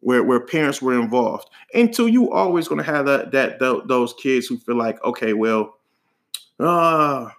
where 0.00 0.24
where 0.24 0.40
parents 0.40 0.82
were 0.82 1.00
involved. 1.00 1.48
Until 1.74 2.08
you 2.08 2.32
always 2.32 2.68
gonna 2.68 2.84
have 2.84 3.06
that 3.06 3.32
that, 3.32 3.58
that 3.60 3.84
those 3.88 4.14
kids 4.14 4.46
who 4.46 4.58
feel 4.58 4.76
like, 4.76 5.02
okay, 5.04 5.34
well, 5.34 5.76
uh 6.60 7.30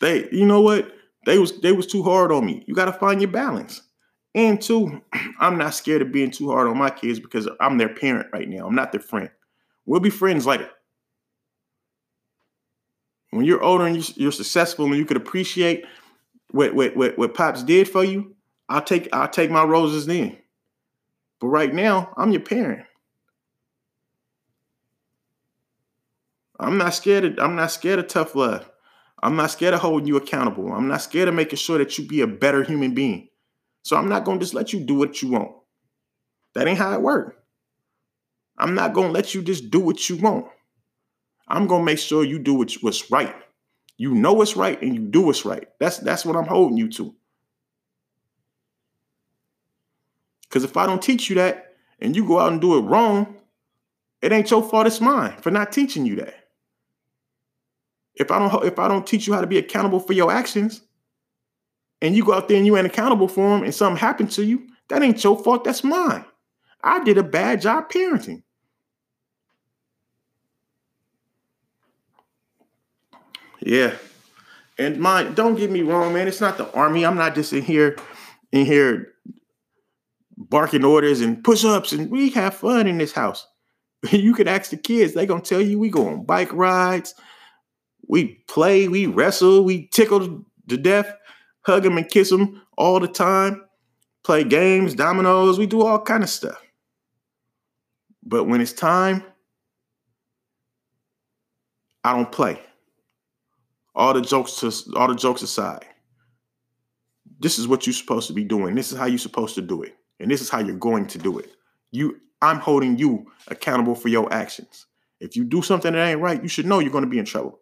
they 0.00 0.28
you 0.30 0.46
know 0.46 0.60
what 0.60 0.92
they 1.26 1.38
was 1.38 1.60
they 1.60 1.72
was 1.72 1.86
too 1.86 2.02
hard 2.02 2.32
on 2.32 2.44
me. 2.46 2.64
You 2.66 2.74
got 2.74 2.86
to 2.86 2.92
find 2.92 3.20
your 3.20 3.30
balance. 3.30 3.82
And 4.34 4.60
two, 4.60 5.02
I'm 5.40 5.58
not 5.58 5.74
scared 5.74 6.02
of 6.02 6.12
being 6.12 6.30
too 6.30 6.50
hard 6.50 6.68
on 6.68 6.78
my 6.78 6.90
kids 6.90 7.18
because 7.20 7.48
I'm 7.60 7.78
their 7.78 7.94
parent 7.94 8.28
right 8.32 8.48
now. 8.48 8.66
I'm 8.66 8.74
not 8.74 8.92
their 8.92 9.00
friend. 9.00 9.30
We'll 9.86 10.00
be 10.00 10.10
friends 10.10 10.46
later 10.46 10.70
when 13.30 13.44
you're 13.44 13.62
older 13.62 13.86
and 13.86 14.16
you're 14.16 14.32
successful 14.32 14.86
and 14.86 14.96
you 14.96 15.04
could 15.04 15.16
appreciate 15.16 15.84
what, 16.50 16.74
what 16.74 16.96
what 16.96 17.18
what 17.18 17.34
pops 17.34 17.62
did 17.62 17.88
for 17.88 18.04
you, 18.04 18.34
I'll 18.68 18.82
take 18.82 19.08
I'll 19.12 19.28
take 19.28 19.50
my 19.50 19.64
roses 19.64 20.06
then. 20.06 20.38
But 21.40 21.48
right 21.48 21.72
now, 21.72 22.12
I'm 22.16 22.32
your 22.32 22.40
parent. 22.40 22.86
I'm 26.58 26.78
not 26.78 26.94
scared 26.94 27.24
of 27.24 27.38
I'm 27.38 27.54
not 27.54 27.70
scared 27.70 27.98
of 27.98 28.08
tough 28.08 28.34
love. 28.34 28.68
I'm 29.22 29.36
not 29.36 29.50
scared 29.50 29.74
of 29.74 29.80
holding 29.80 30.06
you 30.06 30.16
accountable. 30.16 30.72
I'm 30.72 30.88
not 30.88 31.02
scared 31.02 31.28
of 31.28 31.34
making 31.34 31.56
sure 31.58 31.78
that 31.78 31.98
you 31.98 32.06
be 32.06 32.20
a 32.20 32.26
better 32.26 32.62
human 32.62 32.94
being. 32.94 33.28
So 33.82 33.96
I'm 33.96 34.08
not 34.08 34.24
gonna 34.24 34.40
just 34.40 34.54
let 34.54 34.72
you 34.72 34.80
do 34.80 34.94
what 34.94 35.22
you 35.22 35.30
want. 35.30 35.52
That 36.54 36.68
ain't 36.68 36.78
how 36.78 36.92
it 36.92 37.02
works. 37.02 37.36
I'm 38.56 38.74
not 38.74 38.92
gonna 38.92 39.10
let 39.12 39.34
you 39.34 39.42
just 39.42 39.70
do 39.70 39.80
what 39.80 40.08
you 40.08 40.16
want. 40.16 40.46
I'm 41.46 41.66
gonna 41.66 41.84
make 41.84 41.98
sure 41.98 42.24
you 42.24 42.38
do 42.38 42.54
what's 42.54 43.10
right. 43.10 43.34
You 43.96 44.14
know 44.14 44.32
what's 44.32 44.56
right 44.56 44.80
and 44.80 44.94
you 44.94 45.00
do 45.00 45.22
what's 45.22 45.44
right. 45.44 45.68
That's 45.80 45.98
that's 45.98 46.24
what 46.24 46.36
I'm 46.36 46.46
holding 46.46 46.76
you 46.76 46.88
to. 46.92 47.14
Because 50.42 50.64
if 50.64 50.76
I 50.76 50.86
don't 50.86 51.02
teach 51.02 51.28
you 51.28 51.36
that 51.36 51.74
and 52.00 52.14
you 52.14 52.26
go 52.26 52.38
out 52.38 52.52
and 52.52 52.60
do 52.60 52.78
it 52.78 52.82
wrong, 52.82 53.36
it 54.22 54.32
ain't 54.32 54.50
your 54.50 54.62
fault, 54.62 54.86
it's 54.86 55.00
mine 55.00 55.36
for 55.40 55.50
not 55.50 55.72
teaching 55.72 56.06
you 56.06 56.16
that. 56.16 56.37
If 58.18 58.30
I 58.30 58.38
don't 58.38 58.64
if 58.64 58.78
I 58.78 58.88
don't 58.88 59.06
teach 59.06 59.26
you 59.26 59.34
how 59.34 59.40
to 59.40 59.46
be 59.46 59.58
accountable 59.58 60.00
for 60.00 60.12
your 60.12 60.30
actions, 60.30 60.82
and 62.00 62.14
you 62.14 62.24
go 62.24 62.34
out 62.34 62.48
there 62.48 62.56
and 62.56 62.66
you 62.66 62.76
ain't 62.76 62.86
accountable 62.86 63.28
for 63.28 63.48
them 63.50 63.64
and 63.64 63.74
something 63.74 63.98
happened 63.98 64.30
to 64.32 64.44
you, 64.44 64.66
that 64.88 65.02
ain't 65.02 65.22
your 65.22 65.42
fault, 65.42 65.64
that's 65.64 65.84
mine. 65.84 66.24
I 66.82 67.02
did 67.02 67.18
a 67.18 67.22
bad 67.22 67.60
job 67.60 67.90
parenting. 67.90 68.42
Yeah. 73.60 73.94
And 74.78 74.98
my 74.98 75.24
don't 75.24 75.56
get 75.56 75.70
me 75.70 75.82
wrong, 75.82 76.12
man. 76.12 76.28
It's 76.28 76.40
not 76.40 76.56
the 76.56 76.72
army. 76.72 77.04
I'm 77.04 77.16
not 77.16 77.34
just 77.34 77.52
in 77.52 77.62
here 77.62 77.96
in 78.52 78.64
here 78.64 79.12
barking 80.36 80.84
orders 80.84 81.20
and 81.20 81.42
push-ups 81.42 81.92
and 81.92 82.10
we 82.10 82.30
have 82.30 82.54
fun 82.54 82.86
in 82.86 82.98
this 82.98 83.12
house. 83.12 83.46
You 84.12 84.32
could 84.32 84.46
ask 84.46 84.70
the 84.70 84.76
kids, 84.76 85.14
they 85.14 85.26
gonna 85.26 85.40
tell 85.40 85.60
you 85.60 85.76
we 85.76 85.90
go 85.90 86.06
on 86.06 86.24
bike 86.24 86.52
rides, 86.52 87.14
we 88.06 88.42
play, 88.48 88.88
we 88.88 89.06
wrestle, 89.06 89.64
we 89.64 89.88
tickle 89.88 90.44
to 90.68 90.76
death. 90.76 91.12
hug 91.62 91.82
them 91.82 91.98
and 91.98 92.08
kiss 92.08 92.30
them 92.30 92.62
all 92.76 93.00
the 93.00 93.08
time, 93.08 93.64
play 94.24 94.44
games, 94.44 94.94
dominoes. 94.94 95.58
We 95.58 95.66
do 95.66 95.84
all 95.84 96.00
kind 96.00 96.22
of 96.22 96.30
stuff. 96.30 96.60
But 98.22 98.44
when 98.44 98.60
it's 98.60 98.72
time, 98.72 99.22
I 102.04 102.14
don't 102.14 102.30
play. 102.30 102.60
All 103.94 104.14
the 104.14 104.22
jokes 104.22 104.60
to 104.60 104.72
all 104.96 105.08
the 105.08 105.14
jokes 105.14 105.42
aside. 105.42 105.84
This 107.40 107.58
is 107.58 107.68
what 107.68 107.86
you're 107.86 107.94
supposed 107.94 108.26
to 108.28 108.32
be 108.32 108.44
doing. 108.44 108.74
This 108.74 108.92
is 108.92 108.98
how 108.98 109.06
you're 109.06 109.18
supposed 109.18 109.54
to 109.56 109.62
do 109.62 109.82
it. 109.82 109.94
And 110.20 110.30
this 110.30 110.40
is 110.40 110.48
how 110.48 110.58
you're 110.58 110.76
going 110.76 111.06
to 111.06 111.18
do 111.18 111.38
it. 111.38 111.52
You 111.90 112.20
I'm 112.40 112.58
holding 112.58 112.98
you 112.98 113.26
accountable 113.48 113.94
for 113.94 114.08
your 114.08 114.32
actions. 114.32 114.86
If 115.20 115.36
you 115.36 115.44
do 115.44 115.62
something 115.62 115.92
that 115.92 116.06
ain't 116.06 116.20
right, 116.20 116.42
you 116.42 116.48
should 116.48 116.66
know 116.66 116.78
you're 116.78 116.92
going 116.92 117.04
to 117.04 117.10
be 117.10 117.18
in 117.18 117.24
trouble. 117.24 117.60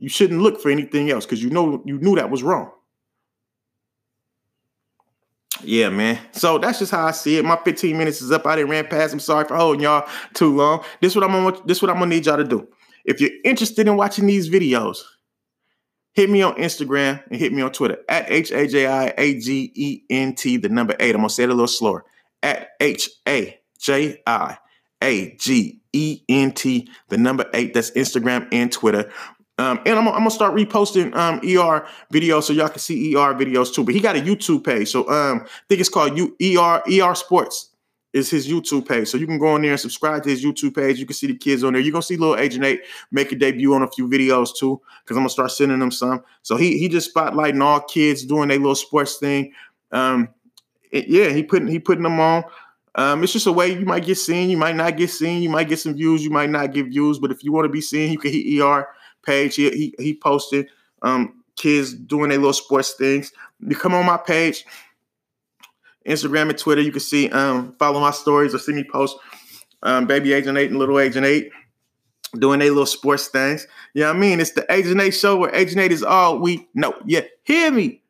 You 0.00 0.08
shouldn't 0.08 0.40
look 0.40 0.60
for 0.60 0.70
anything 0.70 1.10
else 1.10 1.26
because 1.26 1.42
you 1.42 1.50
know 1.50 1.82
you 1.84 1.98
knew 1.98 2.16
that 2.16 2.30
was 2.30 2.42
wrong. 2.42 2.72
Yeah, 5.62 5.90
man. 5.90 6.18
So 6.32 6.58
that's 6.58 6.78
just 6.78 6.90
how 6.90 7.06
I 7.06 7.10
see 7.10 7.36
it. 7.36 7.44
My 7.44 7.58
15 7.64 7.96
minutes 7.96 8.22
is 8.22 8.32
up. 8.32 8.46
I 8.46 8.56
didn't 8.56 8.70
ran 8.70 8.86
past. 8.86 9.12
I'm 9.12 9.20
sorry 9.20 9.46
for 9.46 9.56
holding 9.56 9.82
y'all 9.82 10.08
too 10.32 10.56
long. 10.56 10.82
This 11.02 11.14
what 11.14 11.22
I'm 11.22 11.32
gonna 11.32 11.56
this 11.66 11.82
what 11.82 11.90
I'm 11.90 11.98
gonna 11.98 12.06
need 12.06 12.24
y'all 12.26 12.38
to 12.38 12.44
do. 12.44 12.66
If 13.04 13.20
you're 13.20 13.30
interested 13.44 13.86
in 13.86 13.96
watching 13.96 14.26
these 14.26 14.48
videos, 14.48 15.02
hit 16.12 16.30
me 16.30 16.42
on 16.42 16.54
Instagram 16.54 17.22
and 17.30 17.38
hit 17.38 17.52
me 17.52 17.60
on 17.60 17.72
Twitter 17.72 17.98
at 18.08 18.30
H 18.30 18.52
A 18.52 18.66
J 18.66 18.86
I 18.86 19.12
A 19.18 19.38
G 19.38 19.70
E 19.74 20.02
N 20.08 20.34
T, 20.34 20.56
the 20.56 20.70
number 20.70 20.96
eight. 20.98 21.14
I'm 21.14 21.20
gonna 21.20 21.30
say 21.30 21.44
it 21.44 21.50
a 21.50 21.54
little 21.54 21.68
slower. 21.68 22.04
At 22.42 22.70
H 22.80 23.10
A 23.28 23.58
J 23.78 24.22
I 24.26 24.56
A 25.02 25.36
G 25.36 25.80
E 25.92 26.22
N 26.28 26.52
T, 26.52 26.88
the 27.08 27.18
number 27.18 27.44
eight. 27.52 27.74
That's 27.74 27.90
Instagram 27.90 28.48
and 28.50 28.72
Twitter. 28.72 29.10
Um, 29.60 29.78
and 29.84 29.98
I'm, 29.98 30.08
I'm, 30.08 30.14
gonna 30.14 30.30
start 30.30 30.54
reposting 30.54 31.14
um, 31.14 31.36
ER 31.40 31.86
videos 32.10 32.44
so 32.44 32.54
y'all 32.54 32.70
can 32.70 32.78
see 32.78 33.14
ER 33.14 33.34
videos 33.34 33.74
too. 33.74 33.84
But 33.84 33.94
he 33.94 34.00
got 34.00 34.16
a 34.16 34.20
YouTube 34.20 34.64
page, 34.64 34.88
so 34.88 35.06
um, 35.10 35.42
I 35.44 35.48
think 35.68 35.82
it's 35.82 35.90
called 35.90 36.16
U- 36.16 36.34
ER 36.58 36.82
ER 36.90 37.14
Sports 37.14 37.68
is 38.14 38.30
his 38.30 38.48
YouTube 38.48 38.88
page. 38.88 39.08
So 39.08 39.18
you 39.18 39.26
can 39.26 39.38
go 39.38 39.48
on 39.48 39.60
there 39.60 39.72
and 39.72 39.80
subscribe 39.80 40.22
to 40.22 40.30
his 40.30 40.42
YouTube 40.42 40.74
page. 40.74 40.98
You 40.98 41.04
can 41.04 41.14
see 41.14 41.26
the 41.26 41.36
kids 41.36 41.62
on 41.62 41.74
there. 41.74 41.82
You're 41.82 41.92
gonna 41.92 42.02
see 42.02 42.16
little 42.16 42.38
Agent 42.38 42.64
Eight 42.64 42.80
make 43.10 43.32
a 43.32 43.36
debut 43.36 43.74
on 43.74 43.82
a 43.82 43.90
few 43.90 44.08
videos 44.08 44.56
too, 44.56 44.80
because 45.04 45.18
I'm 45.18 45.24
gonna 45.24 45.28
start 45.28 45.52
sending 45.52 45.78
them 45.78 45.90
some. 45.90 46.24
So 46.40 46.56
he 46.56 46.78
he 46.78 46.88
just 46.88 47.14
spotlighting 47.14 47.62
all 47.62 47.80
kids 47.80 48.24
doing 48.24 48.48
their 48.48 48.58
little 48.58 48.74
sports 48.74 49.18
thing. 49.18 49.52
Um, 49.92 50.30
it, 50.90 51.06
yeah, 51.08 51.28
he 51.28 51.42
putting 51.42 51.68
he 51.68 51.78
putting 51.78 52.04
them 52.04 52.18
on. 52.18 52.44
Um, 52.94 53.22
it's 53.22 53.34
just 53.34 53.46
a 53.46 53.52
way 53.52 53.78
you 53.78 53.84
might 53.84 54.06
get 54.06 54.16
seen, 54.16 54.48
you 54.48 54.56
might 54.56 54.74
not 54.74 54.96
get 54.96 55.10
seen, 55.10 55.42
you 55.42 55.50
might 55.50 55.68
get 55.68 55.80
some 55.80 55.94
views, 55.94 56.24
you 56.24 56.30
might 56.30 56.48
not 56.48 56.72
get 56.72 56.86
views. 56.86 57.18
But 57.18 57.30
if 57.30 57.44
you 57.44 57.52
want 57.52 57.66
to 57.66 57.68
be 57.68 57.82
seen, 57.82 58.10
you 58.10 58.18
can 58.18 58.32
hit 58.32 58.60
ER 58.60 58.88
page. 59.24 59.56
He 59.56 59.70
he, 59.70 59.94
he 59.98 60.14
posted 60.14 60.68
um, 61.02 61.42
kids 61.56 61.94
doing 61.94 62.30
their 62.30 62.38
little 62.38 62.52
sports 62.52 62.94
things. 62.94 63.32
You 63.60 63.76
come 63.76 63.94
on 63.94 64.06
my 64.06 64.16
page, 64.16 64.64
Instagram 66.06 66.50
and 66.50 66.58
Twitter. 66.58 66.82
You 66.82 66.92
can 66.92 67.00
see 67.00 67.28
um, 67.30 67.74
follow 67.78 68.00
my 68.00 68.10
stories 68.10 68.54
or 68.54 68.58
see 68.58 68.72
me 68.72 68.84
post. 68.84 69.16
Um, 69.82 70.06
baby 70.06 70.32
Agent 70.32 70.58
Eight 70.58 70.70
and 70.70 70.78
Little 70.78 71.00
Agent 71.00 71.24
Eight 71.24 71.50
doing 72.38 72.60
their 72.60 72.68
little 72.68 72.86
sports 72.86 73.28
things. 73.28 73.66
You 73.94 74.02
know 74.02 74.08
what 74.08 74.16
I 74.16 74.20
mean? 74.20 74.40
It's 74.40 74.52
the 74.52 74.70
Agent 74.72 75.00
Eight 75.00 75.12
show 75.12 75.36
where 75.36 75.54
Agent 75.54 75.80
Eight 75.80 75.92
is 75.92 76.02
all 76.02 76.38
we 76.38 76.68
know. 76.74 76.94
Yeah, 77.06 77.22
hear 77.44 77.70
me. 77.70 78.02